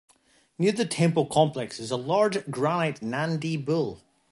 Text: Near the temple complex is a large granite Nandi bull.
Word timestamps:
Near 0.57 0.71
the 0.71 0.87
temple 0.87 1.27
complex 1.27 1.79
is 1.79 1.91
a 1.91 1.95
large 1.95 2.49
granite 2.49 3.03
Nandi 3.03 3.55
bull. 3.55 4.01